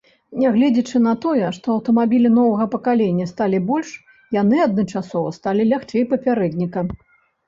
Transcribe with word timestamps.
Нягледзячы 0.41 0.99
на 1.07 1.11
тое, 1.25 1.49
што 1.57 1.65
аўтамабілі 1.73 2.31
новага 2.37 2.65
пакалення 2.75 3.27
сталі 3.31 3.59
больш, 3.67 3.91
яны 4.41 4.57
адначасова 4.67 5.35
сталі 5.37 5.67
лягчэй 5.73 6.03
папярэдніка. 6.15 6.79